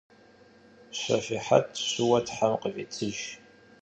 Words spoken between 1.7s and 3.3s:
şşuue them khıvitıjj.